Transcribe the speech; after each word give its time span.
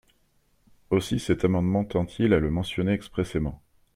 Aussi 0.89 1.19
cet 1.19 1.45
amendement 1.45 1.85
tend-il 1.85 2.33
à 2.33 2.39
le 2.39 2.49
mentionner 2.49 2.91
expressément. 2.93 3.61